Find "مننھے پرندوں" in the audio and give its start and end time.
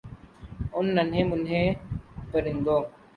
1.29-2.81